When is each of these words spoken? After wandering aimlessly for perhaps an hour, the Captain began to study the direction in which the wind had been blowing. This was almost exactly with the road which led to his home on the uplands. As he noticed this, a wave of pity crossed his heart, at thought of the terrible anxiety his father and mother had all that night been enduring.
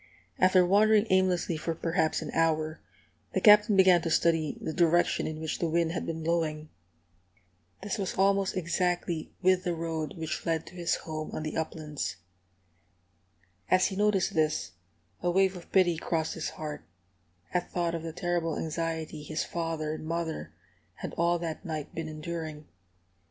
After 0.39 0.65
wandering 0.65 1.05
aimlessly 1.11 1.57
for 1.57 1.75
perhaps 1.75 2.23
an 2.23 2.31
hour, 2.33 2.81
the 3.35 3.39
Captain 3.39 3.77
began 3.77 4.01
to 4.01 4.09
study 4.09 4.57
the 4.59 4.73
direction 4.73 5.27
in 5.27 5.39
which 5.39 5.59
the 5.59 5.69
wind 5.69 5.91
had 5.91 6.07
been 6.07 6.23
blowing. 6.23 6.69
This 7.83 7.99
was 7.99 8.15
almost 8.17 8.57
exactly 8.57 9.31
with 9.43 9.63
the 9.63 9.75
road 9.75 10.15
which 10.17 10.43
led 10.43 10.65
to 10.65 10.73
his 10.73 10.95
home 10.95 11.29
on 11.35 11.43
the 11.43 11.55
uplands. 11.55 12.15
As 13.69 13.85
he 13.85 13.95
noticed 13.95 14.33
this, 14.33 14.71
a 15.21 15.29
wave 15.29 15.55
of 15.55 15.71
pity 15.71 15.97
crossed 15.97 16.33
his 16.33 16.49
heart, 16.49 16.83
at 17.53 17.71
thought 17.71 17.93
of 17.93 18.01
the 18.01 18.11
terrible 18.11 18.57
anxiety 18.57 19.21
his 19.21 19.43
father 19.43 19.93
and 19.93 20.07
mother 20.07 20.51
had 20.95 21.13
all 21.13 21.37
that 21.37 21.63
night 21.63 21.93
been 21.93 22.07
enduring. 22.09 22.65